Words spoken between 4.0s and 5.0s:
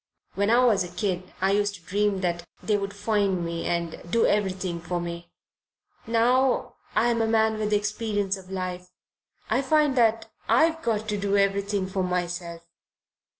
do everything for